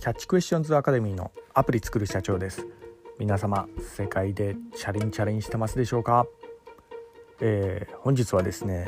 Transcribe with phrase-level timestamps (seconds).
[0.00, 2.66] キャッチクエスチョンズアカデミーのアプリ作る社長です。
[3.18, 3.68] 皆様
[3.98, 6.26] 世界でチャレンチャレンしてますでしょうか、
[7.42, 8.86] えー、本日はですね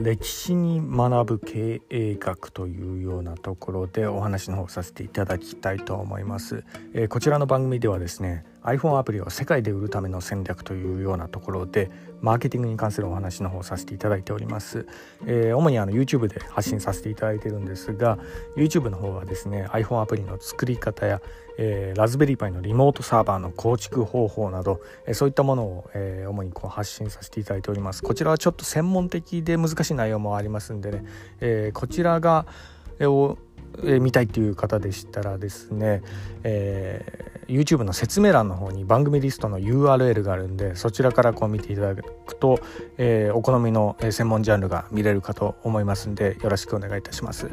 [0.00, 11.90] 歴史に学ぶ経営学というようなところでお話の方させていただきたいと思います、えー、こちらの番組ではですね iPhone アプリを世界で売るための戦略というようなところで
[12.20, 14.86] マーケティングに関するお話の方をさせていただいております、
[15.26, 18.18] えー、主にあの YouTube で発信させていただいてるんですが
[18.56, 21.20] YouTube の方はですね iPhone アプリの作り方や、
[21.58, 28.02] えー、ラズベリーパイのリモートサーバーの構築方法など、えー、そういったものを、えー、主にこう発信させていただいております。
[28.02, 31.04] こちらはちょっと専門的で難しい内容もありますんでね、
[31.40, 32.46] えー、こちらが、
[33.00, 33.36] えー
[33.78, 36.02] えー、見たいという方でしたらですね、
[36.44, 42.58] えー、YouTube の説明欄の方に番組リストの URL があるんでそちらからこう見ていただくと、
[42.98, 47.50] えー、お好みの専門ジャンルが見れるかと思いますんでよろしくお願いいたします。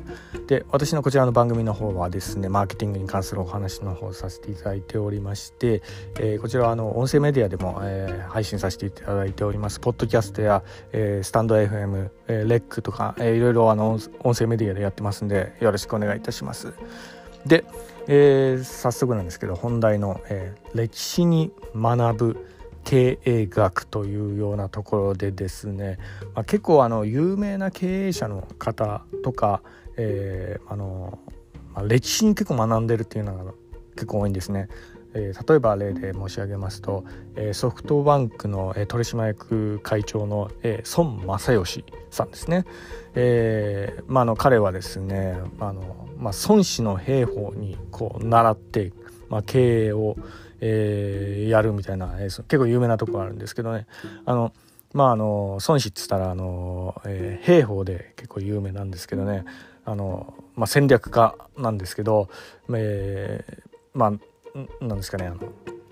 [0.47, 5.81] で私のこちらの番組の方はですねマーケティングに関するお話の方させていただいておりまして、
[6.19, 9.79] えー、こちらはあの音声メディアでも、えー、配信させていただいております。
[9.79, 16.73] ポッドキャストや、えー、スタンド FM、えー、レックとか、えー、いろいろあの音声メディアでやってますんでよろしくお願いいたします。
[17.45, 17.65] で、
[18.07, 22.47] えー、早速なんですけど本題の、えー、歴史に学ぶ
[22.83, 25.99] 経営学というようなところでですね、
[26.33, 29.61] まあ、結構あの有名な経営者の方とか、
[29.97, 31.19] えー、あの
[31.73, 33.51] まあ、歴史に結構学んでるっていうのが
[33.95, 34.69] 結構多いんですね。
[35.13, 37.03] え、例えば例で申し上げますと、
[37.35, 42.65] え、ソフトバンクの、え、取締役会長の、え、孫正義さんですね、
[43.15, 48.93] えーまあ、の彼はですねあの、まあ、孫子の兵法にこう習って、
[49.29, 50.15] まあ、経営を、
[50.61, 53.87] えー、やるみたいな、え、結構有名なとこがあるんですけどね。
[54.25, 54.53] あの
[54.91, 59.45] まああの孫子っつったらあの、えー、兵法で結構有名なんですけどね。
[59.85, 62.27] あの、まあ、戦略家なんですけど、
[62.73, 63.61] えー、
[63.93, 64.13] まあ
[64.81, 65.37] なんですかねあの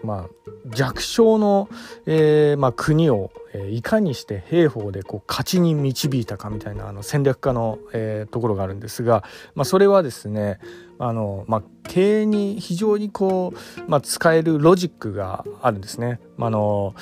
[0.04, 1.70] まあ、弱小の、
[2.06, 9.24] えーまあ、国を、えー、いかにして兵法でこう勝ちに導いたかみたいなあの戦略家の、えー、ところがあるんですが、
[9.56, 10.60] まあ、それはですね
[11.00, 16.20] あの、まあ、経営に非常にこう、まあ、使えるロジックがあるんですね。
[16.38, 16.96] まあ、の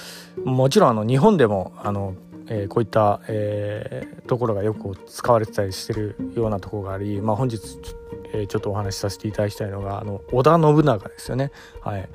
[0.43, 2.15] もちろんあの日本でもあの
[2.47, 7.95] えー、こういった、えー、ところがよく使われてたりしてるようなところがあり、まあ、本日ち,、
[8.41, 11.51] え、ちょっとお話しさせていただきたいのがあの織田信長ですよね。
[11.81, 12.09] はい、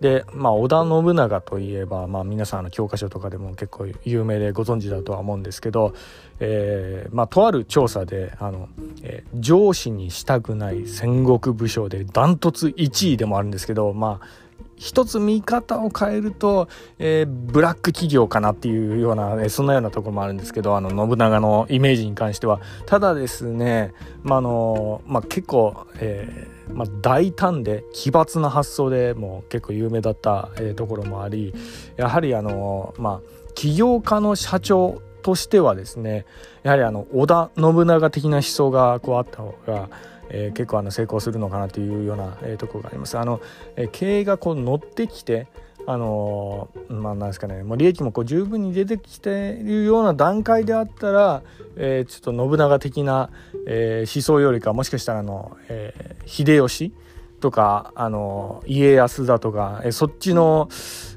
[0.00, 5.94] で、まあ、織田信長といえば、まあ、皆さんの教科書とかでも結構有名でご存知だとは思うんですけど、
[6.40, 8.68] えーまあ、とある調査であの、
[9.02, 14.26] えー、上司にしたくない戦国武将でダントツ1位でもあるんですけど、まあ、
[14.80, 16.66] 一つ見方を変えると、
[16.98, 22.60] えー、ブラック企業かなっていうような、えー、そんなようなところもあるんですけどあの信長のイメージに関しては。
[22.86, 23.92] ただですね、
[24.22, 31.52] まあのまあ、結構、えーまあ、大胆で奇抜な発想でもう結構有名だった、えー、ところもあり
[31.96, 36.24] やはりあの、まあ、起業家の社長としてはですね
[36.62, 39.90] やはりあの織田信長的な思想がこうあった方が
[40.30, 43.18] えー、結構あの成功するのかなというような、えー、ところがあります。
[43.18, 43.40] あの、
[43.76, 45.48] えー、経営がこう乗ってきて
[45.86, 51.42] あのまあなんですかねもう利益もこう十分に出てきているような段階であったら、
[51.76, 53.30] えー、ちょっと信長的な、
[53.66, 56.92] えー、思想よりかもしかしたらあの、えー、秀吉
[57.40, 60.68] とかあの家康だとか、え、そっちの、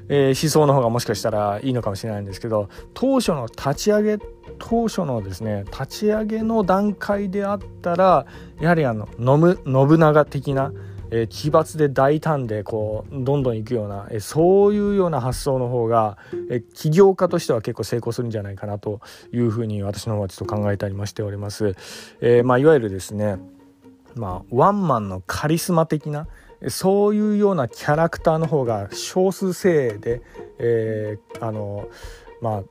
[0.08, 4.18] えー、思想の方がもしかしたらいいのかもしれないんですけど当初の立ち上げ
[4.58, 8.26] 当初のですね立ち上げの段階であったら
[8.60, 10.72] やはりあの信長的な、
[11.10, 16.18] えー、奇抜で大胆でこうどんどんいくような、えー、そういうような発想の方が、
[16.50, 19.00] えー、起業家としては結構成功するんじゃないかなと
[19.32, 21.74] いうふうに私の方はちょっと考えたりもしております。
[22.20, 23.36] えーまあ、いわゆるですね、
[24.14, 26.26] まあ、ワンマンのカリスマ的な
[26.68, 30.22] そういうようなキャラクターの方が少数精鋭で、
[30.58, 31.88] えー、あの
[32.40, 32.62] まあ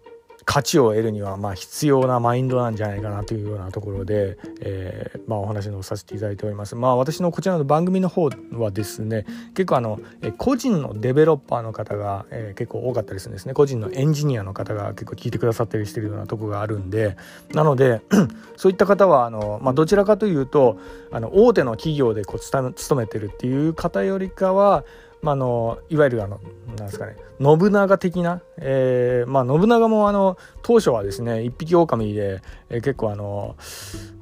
[0.45, 6.75] 価値を得るにはまあ必要なマインドなんじゃないかなというようなところで、えー、まあ、お話のさせていただいております。
[6.75, 9.99] まあ、私のこちらの番組の方はですね結構あの
[10.37, 17.17] 個人のデベロッパーの方が、えー、結構多かったりするんですね個人のエンジニアの方が結構聞いてくださったりしてるようなとこがあるんで
[17.53, 18.01] なので
[18.57, 20.78] そういった方はあの、まあ、どちらかというと
[21.11, 24.84] あの大手の企業でこう勤めてるっていう方よりかは
[25.23, 33.55] まあ、のいわゆるあのなんですかね信長的な、えーまあ、信長もあの当初はですね一匹狼で、えー、結構あの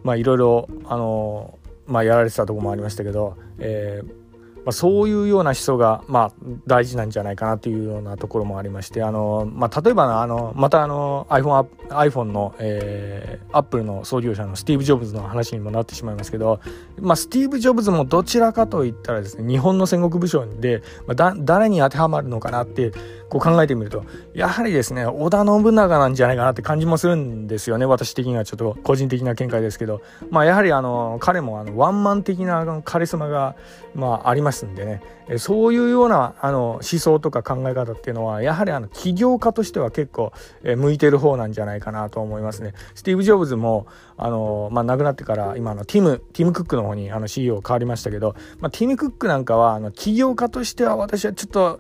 [0.04, 1.58] まあいろいろあの、
[1.88, 4.21] まあ、やられてたとこもありましたけど、えー
[4.66, 6.32] まあ、そういうような思想が、まあ、
[6.68, 16.60] 大事なんじゃないかなというようなところもありましてあの、まあ、例えばあのまたあの iPhone, iPhone の、えー、Apple の創業者のスティーブ・ジョブズの話にもなってしまいますけど、
[17.00, 22.92] まあ、スティーブ・ジョブズもどちらかといったらですね日本の戦国武将で、まあ、だ誰に当てはまるのかなって
[23.30, 24.04] こう考えてみると
[24.34, 33.56] やはりですね織田信長なんじゃないかなって感じもするんですよね私的にはちょっと個人的な見解ですけど、まあ、やはりあの彼もあのワンマン的なカリスマが、
[33.96, 35.02] まあ、ありまますんでね
[35.38, 40.34] そういうようなあの思想とか考え方っていうのはやはりあの起業家としては結構
[40.64, 42.74] 向いてる方なんじゃないかなと思いますね。
[42.96, 43.88] スティーブ・ジョブズも
[44.18, 51.80] あの、まあ、亡くなってから今のティムティム・クックの方にあの CEO 変わりましたけど、まあ、ティム・クックなんかはあの起業家としては私はちょっと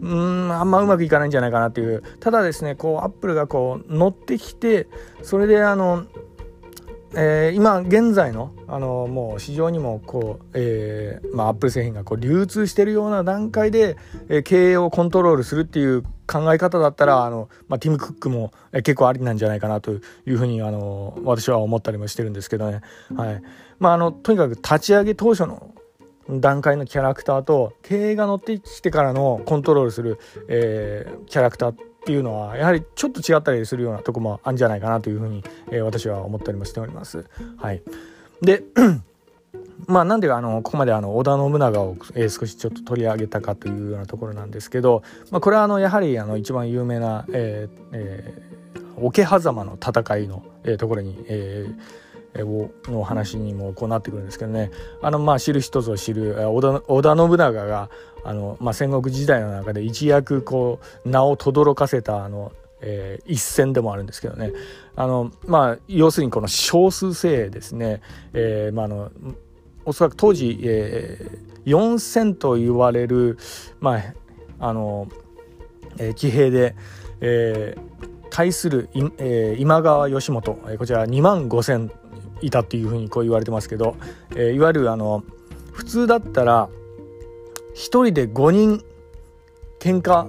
[0.00, 4.88] うんあんまうまくいかないんじゃないかなっていうただですねこうアップルがこう乗ってきて
[5.22, 6.06] それであの
[7.18, 13.96] えー、今現在のあのもう市場にもこう、えーまあ、アップル製品がこう流通してるような段階で、
[14.28, 22.82] えー、経営をコントロールするっていう考え方だったらあの、まあ、ティム・クックも、えー、結構ありなんじゃないかなというふうにあの私は思ったりもしてるんですけどね、
[23.14, 23.42] はい。
[23.78, 25.74] まあ、あのとにかく立ち上げ当初の
[26.28, 30.18] 段階のキャラクターと経営が乗ってきてからのコントロールする、
[30.48, 31.74] えー、キャラクター
[32.06, 35.42] っていうのはやはりちょっと違ったりするようなとこもあるんじゃないかなというふうに、
[35.72, 37.26] えー、私は思ったりもしております。
[37.56, 37.82] はい、
[38.40, 38.62] で
[39.88, 52.05] まあなんであのここまであの織田信長を、え、少しちょっと取り上げたかというようなところなんですけど、まあ、これはあのやはりあの一番有名な、えーえー、桶狭間の戦いの、え、ところに、えー
[52.44, 54.70] の話にもこうなってくるんですけどね。
[55.02, 57.90] あのまあ知る人ぞ知る織田田信長が
[58.24, 64.52] あの、まあ、戦国時代の中で一躍こう名を轟かせたあの、えー、一戦でもあるんですけどね。
[64.96, 68.02] あの、まあ、要するにこの少数精鋭ですね、
[68.32, 69.10] えーまあ、あの
[69.84, 73.38] おそらく当時、えー、4,000と言われる、
[73.80, 74.02] まあ
[74.58, 75.08] あの
[75.98, 76.74] えー、騎兵で、
[77.20, 81.90] えー、対する、えー、今川義元こちら2万5,000
[82.40, 83.96] いたっていうふうにこう言われてますけど、
[84.32, 85.24] えー、いわゆるあの
[85.72, 86.68] 普通だったら
[87.74, 88.84] 1人で5人
[89.78, 90.28] 喧嘩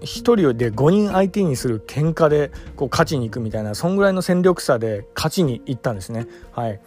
[0.00, 0.06] 1
[0.36, 6.26] 人で5人相手にする喧嘩でこう勝ちに行くみたいなそんぐらいの戦力差で勝ちに行ったんですね。
[6.52, 6.80] はい、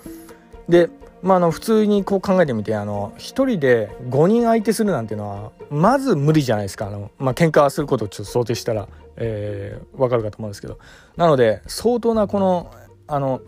[0.70, 0.90] で
[1.26, 6.86] まあ、あの普通にこう考えてみてあの1人で5人相手するなんていうのはまず無理じゃないですか。
[6.88, 10.78] あの、まあ喧嘩することをちょっと想定したら、えー、分かるかと思うんですけど。
[11.18, 12.72] なので相当なこの
[13.08, 13.42] あの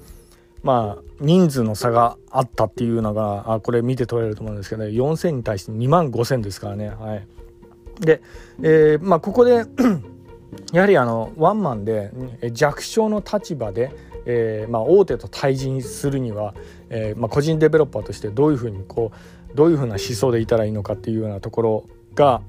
[0.68, 6.90] まあ人数の差があったっていうのがあこれ見て取れると思うんですけど、ね、4,000に対して2万5,000ですからね。
[6.90, 7.26] はい、
[8.02, 8.22] で、
[8.62, 9.64] えー、まあ、ここで
[10.74, 12.12] やはりあのワンマンで
[12.52, 13.92] 弱小の立場で、
[14.26, 16.54] えーまあ、大手と対峙するには、
[16.90, 22.42] えーまあ、個人デベロッパーとしてどういうふうにこうどういうふうな思想でいたらいいのかっていうようなところが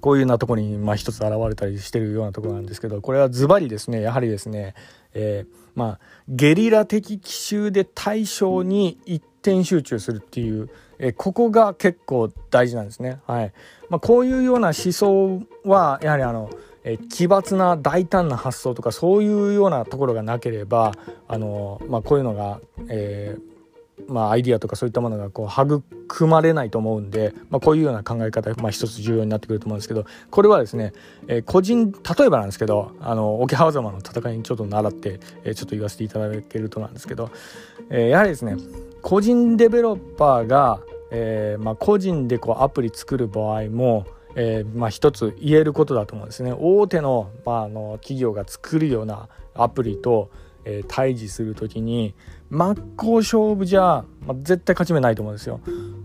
[0.00, 4.74] こういうようなところにまあ一つ現れたりしてるようなところなんですけどこれはズバリですねやはりですね、
[5.14, 13.20] えーまあ、ゲリラ的奇襲で対象に一点集中するっていう、えここが結構大事なんですね。
[13.26, 13.52] はい
[13.90, 16.50] まあ、こういうような思想はやはりあの
[16.82, 20.92] え奇抜な大胆な発想とかそういうようなところがなければ
[21.28, 23.55] あの、まあ、こういうのが、えー
[24.08, 30.92] まあ、アイディアとかそういったものがこう育まれないと思うんで、まあ、こういうような考え方、まあ、一つ重要になってくると思うんですけどこれはですね、
[31.26, 37.30] えー、個人例えばなんですけどあの桶狭間の戦いにちょっと習って、えー、ちょっと言わせていただけるとなんですけど、
[37.90, 38.56] えー、やはりですね
[39.02, 44.06] 個人デベロッパーが、えーまあ、個人でこうアプリ作る場合も
[44.38, 46.54] えーまあ、一つ言えることだと思うんですね。
[46.54, 50.30] 大手の,、まあ、あの企業が作るようなアプリと、
[50.66, 52.14] えー、対峙する時に
[52.50, 55.60] 真っ向勝負じゃ、まあ、絶対勝ち目ないと思うんですよ。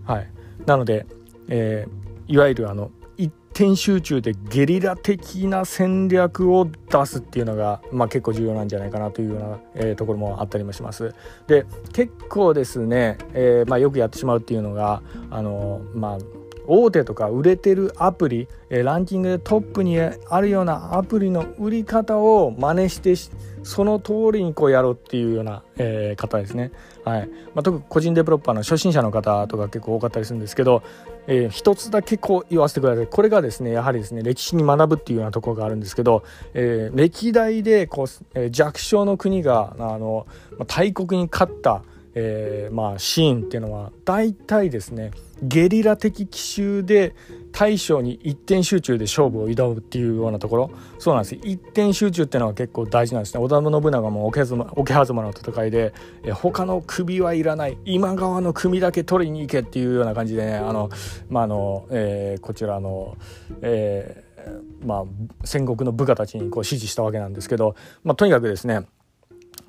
[0.06, 0.30] はい、
[0.64, 1.04] なので、
[1.48, 11.12] えー、いわゆるあの一点集中でゲリラ的な戦略を出すっていうのが、まあ、結構重要なんじゃないかなというような、えー、ところもあったりもします。
[11.48, 16.18] で結構ですね、えまあ、よくやってしまうっていうのがあのまあ
[16.66, 23.16] 大手とか売れてるアプリランキングでトップにあるようなアプリの売り方を真似して
[23.62, 26.72] その通りにこうやろうっていうような、えー、方ですね。
[27.04, 30.82] はいまあ、特に個人デベロッパーの初心者の方とか結構多かったりするんですけど、
[31.26, 36.22] えー、一つだけこう言わせてくださいこれがですねやはりですね歴史に学ぶっていうようなところがあるんですけど、
[36.54, 40.26] えー、歴代でこう、えー、弱小の国があの
[40.68, 41.82] 大国に勝った、
[42.14, 45.10] えーまあ、シーンっていうのは大体ですね
[45.42, 47.14] ゲリラ的奇襲で、
[47.52, 50.70] 大将に一点集中で勝負を挑むっていうようなところ。
[50.98, 51.34] そうなんです。
[51.34, 53.40] 一点集中っていうのは結構大事なんですね。
[53.42, 55.92] 織田信長も桶狭間の戦いで
[56.24, 57.76] え他の首はいらない。
[57.84, 60.88] 今川の首だけ取りに行けっていうような感じでねあの、
[61.28, 63.16] まああのえー、こちらの、
[63.60, 65.04] えーまあ、
[65.44, 68.86] 戦国の部下たちにこう指示したわけなんですけど、まあ、とにかくですね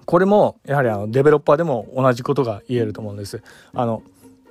[0.06, 3.42] これもやはりあのデベロッパーでも同じことが言えると思うんです。
[3.74, 4.04] あの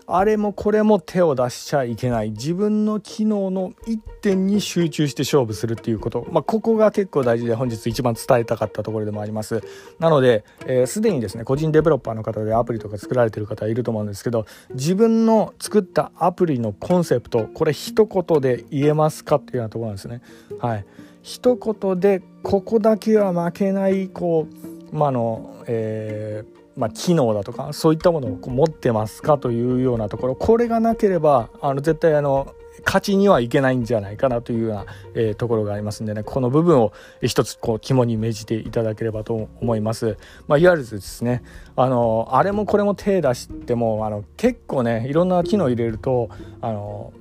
[0.07, 2.31] あれもこれも手を出しちゃいけない。
[2.31, 9.63] 自分の機能の一点に集中して勝負するっていうこと、まあ、ここが結構大事で本日一番伝えたかったところでもあります。
[9.99, 20.23] なのですで、えー、にですね個人デベロッパーの方でアプリとか作られてる方いると思うんですけど自分の作ったアプリのコンセプトこれ一言で言えますかっていうようなところなんですね。
[20.59, 20.87] はい。
[21.23, 24.49] 一言でここだけは負けないこ
[24.93, 40.17] うまあのえーまあ、機能だとかそういったものを持ってますかというようなところこれがなければあの絶対あの勝ちにはいけないんじゃないかなというような、えー、ところがありますんでねこの部分を一つこう肝に銘じていただければと思います。
[40.49, 41.43] まあ、いわゆるですね
[41.77, 47.13] あのあれもこれも手出してもあの結構ねいろんな機能入れるとあの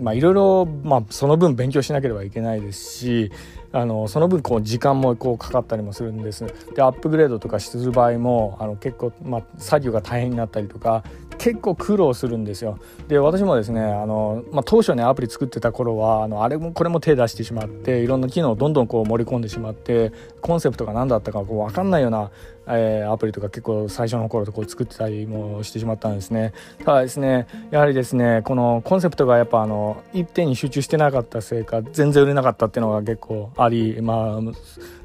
[0.00, 3.30] まあいろいろ、まあ、その分勉強しなければいけないですし
[3.74, 6.46] あのその分こう時間もこうかかったりもするんです。
[6.76, 11.02] でアップグレードとかする場合もあの結構、まあ、作業が大変になったりとか
[11.38, 12.78] 結構苦労するんですよ。
[13.08, 22.30] で私もですねあの、まあ、当初ねアプリ作ってた頃はあのあれもこれも手出してしまっていろんな機能をどんどんこう盛り込んでしまってコンセプトが何だったかこう分かんないような
[22.66, 26.52] えー、アプリとか結構最初の頃とこう作ってたりもしてしまったんですね。
[26.84, 34.40] ただですねやはりですねこのコンセプトがやっぱあの一点に集中してなかったせいか全然売れなかったっていうのが結構ありまあ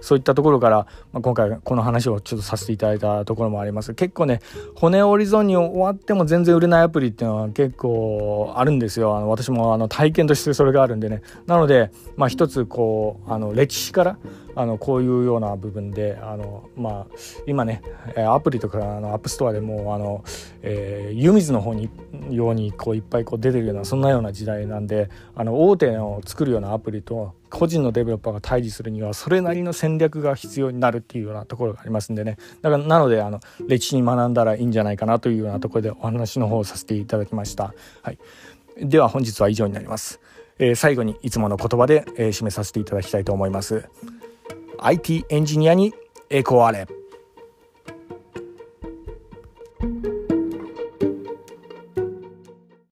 [0.01, 3.93] そういったところから、まあ、今回この話をちょっとさせていただいたところもあります。
[3.93, 4.41] 結構ね
[4.75, 9.17] 骨折り損に終わっても全然売れないアプリっていうのは結構あるんですよ。
[9.17, 11.21] あの私もあの体験としてそれがあるんでね。
[11.45, 14.17] なのでまあ一つこうあの歴史から
[14.59, 17.15] あのこういうような部分であの、まあ、
[17.47, 17.81] 今ね
[18.17, 20.25] アプリとかの App Store でもあの、
[20.61, 21.89] えー、湯水の方に
[22.29, 37.73] ようにこういっぱいこう出てるようなそんなような時代なんであの大手を作るようなアプリと個人のデベロッパーが対峙するにはそれなりの戦略が必要になるっていうようなところがありますんでねだからなのであの歴史に学んだらいいんじゃないかなというようなところでお話の方をさせていただきました。
[38.01, 38.19] はい、
[38.77, 40.19] では本日は以上になります。
[40.59, 43.87] えー、最後にいつもの言葉で、えー、締めさせていただきたいと思います。
[44.81, 45.93] IT エンジニアに
[46.29, 46.87] 栄光あれ。